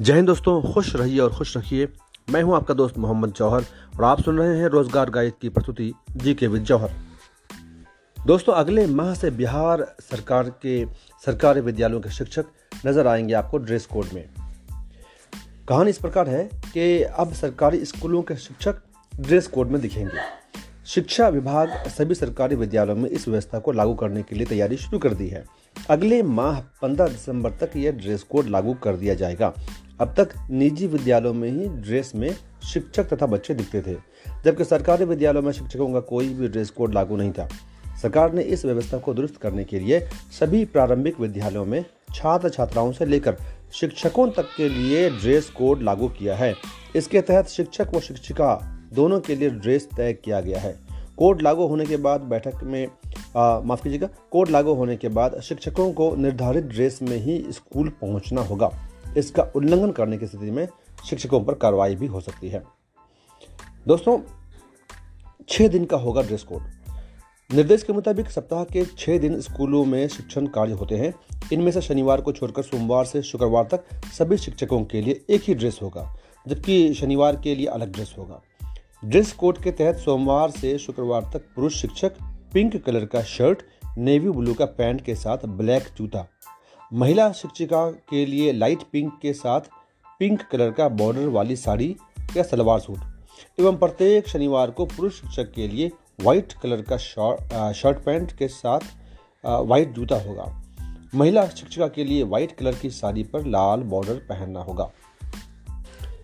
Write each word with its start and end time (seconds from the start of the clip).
जय 0.00 0.12
हिंद 0.12 0.26
दोस्तों, 0.26 0.72
खुश 0.72 0.96
रहिए 0.96 1.18
और 1.18 1.32
खुश 1.32 1.56
रखिए। 1.56 1.88
मैं 2.30 2.42
हूँ 2.42 2.56
आपका 2.56 2.74
दोस्त 2.74 2.98
मोहम्मद 2.98 3.30
जौहर 3.30 3.64
और 3.98 4.04
आप 4.04 4.20
सुन 4.22 4.38
रहे 4.38 4.58
हैं 4.58 4.66
रोज़गार 4.66 5.10
गाइड 5.10 5.32
की 5.42 5.48
प्रस्तुति 5.48 5.92
जी 6.16 6.34
के 6.34 6.46
विद 6.46 6.62
जौहर। 6.62 6.90
दोस्तों, 8.26 8.52
अगले 8.52 8.86
माह 8.86 9.14
से 9.14 9.30
बिहार 9.30 9.96
सरकार 10.00 10.50
के 10.62 10.86
सरकारी 11.24 11.60
विद्यालयों 11.60 12.00
के 12.00 12.10
शिक्षक 12.10 12.44
नज़र 12.86 13.06
आएँगे 13.06 13.34
आपको 13.34 13.58
ड्रेस 13.58 13.86
कोड 13.86 14.06
में। 14.14 14.28
कहानी 15.68 15.90
इस 15.90 15.98
प्रकार 15.98 16.28
है 16.28 16.50
कि 16.74 17.02
अब 17.02 17.32
सरकारी 17.32 17.84
स्कूलों 17.84 18.22
के 18.22 18.36
शिक्षक 18.36 18.82
ड्रेस 19.20 19.46
कोड 19.46 19.68
में 19.68 19.80
दिखेंगे। 19.80 20.20
शिक्षा 20.86 21.28
विभाग 21.28 21.88
सभी 21.88 22.14
सरकारी 22.14 22.56
विद्यालयों 22.56 22.96
में 22.96 23.10
इस 23.10 23.28
व्यवस्था 23.28 23.58
को 23.58 23.72
लागू 23.72 23.94
करने 23.94 24.22
के 24.22 24.36
लिए 24.36 24.46
तैयारी 24.46 24.76
शुरू 24.76 24.98
कर 24.98 25.14
दी 25.14 25.28
है। 25.28 25.59
अगले 25.88 26.22
माह 26.22 26.60
15 26.82 27.08
दिसंबर 27.08 27.50
तक 27.50 27.76
यह 27.76 27.92
ड्रेस 27.92 28.22
कोड 28.22 28.46
लागू 28.46 28.74
कर 28.74 28.96
दिया 28.96 29.14
जाएगा। 29.14 29.52
अब 30.00 30.14
तक 30.16 30.30
निजी 30.50 30.86
विद्यालयों 30.86 31.32
में 31.34 31.48
ही 31.50 31.68
ड्रेस 31.68 32.12
में 32.14 32.30
शिक्षक 32.72 33.12
तथा 33.14 33.26
बच्चे 33.26 33.54
दिखते 33.54 33.80
थे, 33.80 33.94
जबकि 34.44 34.64
सरकारी 34.64 35.04
विद्यालयों 35.04 35.42
में 35.42 35.52
शिक्षकों 35.52 35.92
का 35.92 36.00
कोई 36.00 36.28
भी 36.28 36.48
ड्रेस 36.48 36.70
कोड 36.70 36.94
लागू 36.94 37.16
नहीं 37.16 37.32
था। 37.32 37.48
सरकार 38.02 38.32
ने 38.32 38.42
इस 38.42 38.64
व्यवस्था 38.64 38.98
को 38.98 39.14
दुरुस्त 39.14 39.36
करने 39.36 39.64
के 39.64 39.80
लिए 39.80 40.00
सभी 40.40 40.64
प्रारंभिक 40.64 41.20
विद्यालयों 41.20 41.64
में 41.64 41.84
छात्र 42.14 42.48
छात्राओं 42.48 42.92
से 42.92 43.06
लेकर 43.06 43.36
शिक्षकों 43.72 44.28
तक 44.28 44.46
के 44.56 44.68
लिए 44.68 45.08
ड्रेस 45.10 45.50
कोड 45.50 45.82
लागू 45.82 46.08
किया 46.08 46.36
है। 46.36 46.54
इसके 46.96 47.20
तहत 47.20 47.48
शिक्षक 47.48 47.94
व 47.94 48.00
शिक्षिका 48.00 48.54
दोनों 48.94 49.20
के 49.20 49.34
लिए 49.34 49.50
ड्रेस 49.50 49.88
तय 49.96 50.12
किया 50.12 50.40
गया 50.40 50.60
है। 50.60 50.78
कोड 51.16 51.42
लागू 51.42 51.66
होने 51.66 51.86
के 51.86 51.96
बाद 51.96 52.20
बैठक 52.20 52.62
में 52.62 52.86
माफ़ 53.36 53.82
कीजिएगा, 53.82 54.08
कोड 54.30 54.48
लागू 54.48 54.72
होने 54.74 54.96
के 54.96 55.08
बाद 55.08 55.40
शिक्षकों 55.40 55.92
को 55.92 56.14
निर्धारित 56.16 56.64
ड्रेस 56.64 56.98
में 57.02 57.16
ही 57.16 57.44
स्कूल 57.50 57.88
पहुँचना 58.00 58.40
होगा। 58.40 58.70
इसका 59.16 59.42
उल्लंघन 59.56 59.90
करने 59.90 60.18
की 60.18 60.26
स्थिति 60.26 60.50
में 60.50 60.66
शिक्षकों 61.08 61.40
पर 61.40 61.54
कार्रवाई 61.54 61.94
भी 61.94 62.06
हो 62.06 62.20
सकती 62.20 62.48
है। 62.48 62.62
दोस्तों 63.88 64.18
छः 65.48 65.68
दिन 65.68 65.84
का 65.84 65.96
होगा 65.96 66.22
ड्रेस 66.22 66.42
कोड। 66.42 66.62
निर्देश 67.50 67.82
के 67.82 67.92
मुताबिक 67.92 68.30
सप्ताह 68.30 68.64
के 68.64 68.84
छः 68.98 69.18
दिन 69.18 69.40
स्कूलों 69.40 69.84
में 69.84 70.06
शिक्षण 70.08 70.46
कार्य 70.46 70.72
होते 70.72 70.96
हैं। 70.96 71.12
इनमें 71.52 71.70
से 71.72 71.80
शनिवार 71.80 72.20
को 72.20 72.32
छोड़कर 72.32 72.62
सोमवार 72.62 73.04
से 73.04 73.22
शुक्रवार 73.22 73.68
तक 73.72 73.84
सभी 74.12 74.36
शिक्षकों 74.36 74.82
के 74.84 75.00
लिए 75.00 75.24
एक 75.30 75.42
ही 75.44 75.54
ड्रेस 75.54 75.78
होगा, 75.82 76.06
जबकि 76.46 76.94
शनिवार 76.94 77.36
के 77.36 77.54
लिए 77.54 77.66
अलग 77.66 77.92
ड्रेस 77.92 78.14
होगा। 78.18 78.40
ड्रेस 79.04 79.32
कोड 79.32 79.58
के 79.58 79.70
तहत 79.70 79.96
सोमवार 79.96 80.50
से 80.50 80.76
शुक्रवार 80.78 81.30
तक 81.32 81.46
पुरुष 81.56 81.80
शिक्षक 81.82 82.12
पिंक 82.52 82.76
कलर 82.76 83.04
का 83.06 83.20
शर्ट, 83.22 83.62
नेवी 83.98 84.30
ब्लू 84.30 84.54
का 84.54 84.64
पैंट 84.68 85.00
के 85.00 85.14
साथ 85.14 85.44
ब्लैक 85.48 85.88
जूता। 85.98 86.26
महिला 86.92 87.30
शिक्षिका 87.32 87.90
के 88.10 88.24
लिए 88.26 88.52
लाइट 88.52 88.82
पिंक 88.92 89.12
के 89.22 89.32
साथ 89.32 89.68
पिंक 90.20 90.42
कलर 90.42 90.70
का 90.70 90.88
बॉर्डर 90.90 91.28
वाली 91.28 91.56
साड़ी 91.56 91.94
या 92.36 92.42
सलवार 92.42 92.80
सूट। 92.80 92.98
एवं 93.60 93.76
प्रत्येक 93.76 94.28
शनिवार 94.28 94.70
को 94.70 94.86
पुरुष 94.86 95.20
शिक्षक 95.20 95.52
के 95.52 95.68
लिए 95.68 95.90
व्हाइट 96.20 96.52
कलर 96.52 96.82
का 96.82 96.96
शर्ट 96.96 97.98
पैंट 97.98 98.32
के 98.32 98.48
साथ 98.48 98.80
व्हाइट 99.44 99.92
जूता 99.92 100.20
होगा। 100.20 100.54
महिला 101.14 101.46
शिक्षिका 101.46 101.88
के 101.88 102.04
लिए 102.04 102.22
व्हाइट 102.24 102.52
कलर 102.52 102.74
की 102.74 102.90
साड़ी 102.90 103.22
पर 103.22 103.46
लाल 103.46 103.82
बॉर्डर 103.84 104.14
पहनना 104.28 104.60
होगा। 104.60 104.90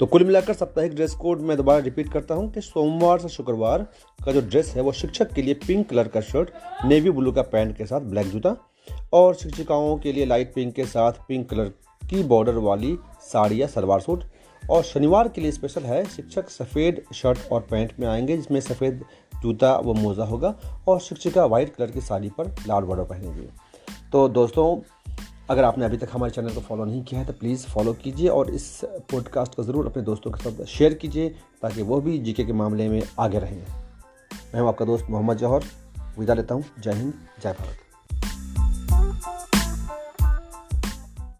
तो 0.00 0.06
कुल 0.06 0.24
मिलाकर 0.24 0.54
साप्ताहिक 0.54 0.94
ड्रेस 0.94 1.12
कोड 1.14 1.40
मैं 1.40 1.56
दोबारा 1.56 1.78
रिपीट 1.78 2.12
करता 2.12 2.34
हूँ 2.34 2.50
कि 2.52 2.60
सोमवार 2.60 3.18
से 3.18 3.28
शुक्रवार 3.28 3.82
का 4.24 4.32
जो 4.32 4.40
ड्रेस 4.40 4.72
है 4.76 4.82
वो 4.82 4.92
शिक्षक 4.92 5.32
के 5.32 5.42
लिए 5.42 5.54
पिंक 5.66 5.88
कलर 5.90 6.08
का 6.08 6.20
शर्ट, 6.20 6.50
नेवी 6.86 7.10
ब्लू 7.10 7.32
का 7.32 7.42
पैंट 7.42 7.76
के 7.76 7.86
साथ 7.86 8.00
ब्लैक 8.00 8.26
जूता 8.26 8.54
और 9.12 9.34
शिक्षिकाओं 9.34 9.96
के 9.98 10.12
लिए 10.12 10.26
लाइट 10.26 10.52
पिंक 10.54 10.74
के 10.74 10.84
साथ 10.84 11.12
पिंक 11.28 11.48
कलर 11.50 11.72
की 12.02 12.22
बॉर्डर 12.24 12.56
वाली 12.58 12.96
साड़ी 13.22 13.62
या 13.62 13.66
सलवार 13.66 14.00
सूट। 14.00 14.24
और 14.62 14.82
शनिवार 14.82 15.28
के 15.28 15.40
लिए 15.40 15.52
स्पेशल 15.52 15.82
है, 15.82 16.04
शिक्षक 16.04 16.48
सफ़ेद 16.50 17.02
शर्ट 17.14 17.52
और 17.52 17.60
पैंट 17.70 17.92
में 18.00 18.06
आएँगे, 18.08 18.36
जिसमें 18.36 18.60
सफ़ेद 18.60 19.04
जूता 19.42 19.76
व 19.76 19.94
मोज़ा 19.94 20.24
होगा 20.24 20.54
और 20.88 21.00
शिक्षिका 21.00 21.44
वाइट 21.44 21.74
कलर 21.74 21.90
की 21.90 22.00
साड़ी 22.00 22.30
पर 22.38 22.54
लाल 22.68 22.84
बॉर्डर 22.84 23.04
पहनेंगे। 23.04 23.48
तो 24.12 24.28
दोस्तों 24.28 24.76
अगर 25.50 25.64
आपने 25.64 25.84
अभी 25.84 25.96
तक 25.96 26.08
हमारे 26.12 26.32
चैनल 26.32 26.54
को 26.54 26.60
फॉलो 26.60 26.84
नहीं 26.84 27.02
किया 27.04 27.20
है 27.20 27.26
तो 27.26 27.32
प्लीज़ 27.32 27.66
फॉलो 27.66 27.92
कीजिए 27.92 28.28
और 28.28 28.50
इस 28.50 28.80
पॉडकास्ट 28.84 29.54
को 29.54 29.62
ज़रूर 29.62 29.86
अपने 29.86 30.02
दोस्तों 30.02 30.30
के 30.30 30.42
साथ 30.42 30.64
शेयर 30.64 30.94
कीजिए, 30.94 31.28
ताकि 31.62 31.82
वो 31.82 32.00
भी 32.00 32.18
जीके 32.18 32.44
के 32.44 32.52
मामले 32.52 32.88
में 32.88 33.02
आगे 33.18 33.38
रहें। 33.38 33.62
मैं 34.54 34.60
हूँ 34.60 34.68
आपका 34.68 34.84
दोस्त 34.84 35.06
मोहम्मद 35.10 35.36
जौहर। 35.36 35.64
विदा 36.18 36.34
लेता 36.34 36.54
हूँ। 36.54 36.64
जय 36.80 36.92
हिंद, 36.92 37.14
जय 37.42 37.52
भारत। 37.52 37.85